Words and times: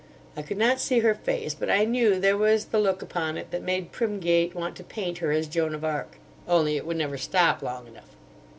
I 0.35 0.41
could 0.41 0.57
not 0.57 0.79
see 0.81 1.01
her 1.01 1.13
face, 1.13 1.53
but 1.53 1.69
I 1.69 1.85
knew 1.85 2.19
there 2.19 2.35
was 2.35 2.65
the 2.65 2.79
look 2.79 3.03
upon 3.03 3.37
it 3.37 3.51
that 3.51 3.61
made 3.61 3.91
Primgate 3.91 4.55
want 4.55 4.75
to 4.77 4.83
paint 4.83 5.19
her 5.19 5.31
as 5.31 5.45
Joan 5.45 5.75
of 5.75 5.85
Arc; 5.85 6.17
only 6.47 6.75
it 6.75 6.87
would 6.87 6.97
never 6.97 7.19
stop 7.19 7.61
long 7.61 7.85
enough. 7.85 8.09